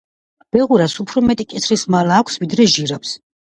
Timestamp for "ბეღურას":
0.55-0.95